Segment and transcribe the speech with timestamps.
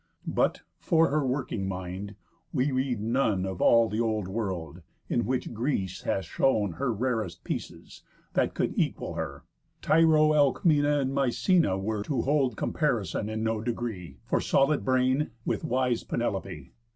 [0.25, 2.15] But (for her working mind)
[2.51, 6.91] we read of none Of all the old world, in which Greece hath shown Her
[6.91, 8.01] rarest pieces,
[8.33, 9.43] that could equal her:
[9.83, 15.63] Tyro, Alcmena, and Mycena were To hold comparison in no degree, For solid brain, with
[15.63, 16.71] wise Penelope.